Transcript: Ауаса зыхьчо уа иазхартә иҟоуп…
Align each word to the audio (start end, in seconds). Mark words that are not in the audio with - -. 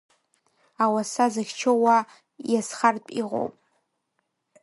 Ауаса 0.83 1.25
зыхьчо 1.33 1.71
уа 1.83 1.97
иазхартә 2.51 3.11
иҟоуп… 3.21 3.53